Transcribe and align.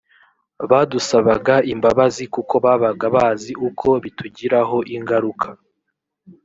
badusabaga 0.69 1.55
imbabazi 1.73 2.23
kuko 2.33 2.53
babaga 2.65 3.05
bazi 3.15 3.51
uko 3.67 3.87
bitugiraho 4.03 4.77
ingaruka 4.95 5.47